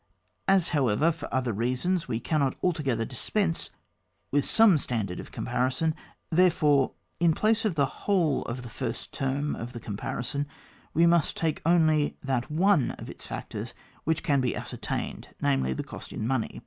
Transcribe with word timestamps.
As, 0.47 0.69
however, 0.69 1.11
for 1.11 1.31
other 1.31 1.53
reasons 1.53 2.07
we 2.07 2.19
can 2.19 2.39
not 2.39 2.55
altogether 2.63 3.05
dispense 3.05 3.69
with 4.31 4.45
some 4.45 4.79
stan 4.79 5.05
dard 5.05 5.19
of 5.19 5.31
comparison, 5.31 5.93
therefore, 6.31 6.93
in 7.19 7.35
place 7.35 7.65
of 7.65 7.75
the 7.75 7.85
whole 7.85 8.41
of 8.45 8.63
the 8.63 8.69
first 8.71 9.11
term 9.13 9.55
of 9.55 9.73
the 9.73 9.79
com 9.79 9.97
parison 9.97 10.47
we 10.95 11.05
must 11.05 11.37
take 11.37 11.61
only 11.67 12.17
that 12.23 12.49
one 12.49 12.89
of 12.97 13.11
its 13.11 13.27
factors 13.27 13.75
which 14.03 14.23
can 14.23 14.41
be 14.41 14.55
ascertained, 14.55 15.35
namely, 15.39 15.71
the 15.71 15.83
cost 15.83 16.11
in 16.11 16.25
money. 16.25 16.59